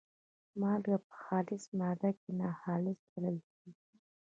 [0.59, 3.79] مالګه په خالصه ماده کې ناخالصه بلل کیږي.